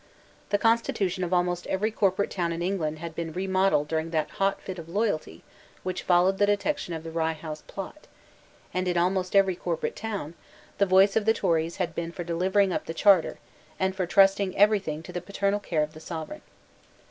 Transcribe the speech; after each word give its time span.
The 0.49 0.57
constitution 0.57 1.23
of 1.23 1.31
almost 1.31 1.67
every 1.67 1.91
corporate 1.91 2.31
town 2.31 2.51
in 2.51 2.63
England 2.63 2.97
had 2.97 3.13
been 3.13 3.31
remodelled 3.33 3.87
during 3.87 4.09
that 4.09 4.31
hot 4.41 4.59
fit 4.59 4.79
of 4.79 4.89
loyalty 4.89 5.43
which 5.83 6.01
followed 6.01 6.39
the 6.39 6.47
detection 6.47 6.95
of 6.95 7.03
the 7.03 7.11
Rye 7.11 7.33
House 7.37 7.61
Plot; 7.67 8.07
and, 8.73 8.87
in 8.87 8.97
almost 8.97 9.35
every 9.35 9.55
corporate 9.55 9.95
town, 9.95 10.33
the 10.79 10.87
voice 10.87 11.15
of 11.15 11.25
the 11.25 11.35
Tories 11.35 11.75
had 11.75 11.93
been 11.93 12.11
for 12.11 12.23
delivering 12.23 12.73
up 12.73 12.87
the 12.87 12.95
charter, 12.95 13.37
and 13.79 13.95
for 13.95 14.07
trusting 14.07 14.57
every 14.57 14.79
thing 14.79 15.03
to 15.03 15.13
the 15.13 15.21
paternal 15.21 15.59
care 15.59 15.83
of 15.83 15.93
the 15.93 15.99
Sovereign. 15.99 16.41